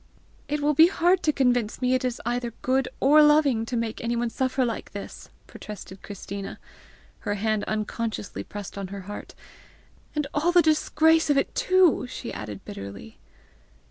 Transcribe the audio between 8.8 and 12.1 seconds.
her heart;" and all the disgrace of it too!"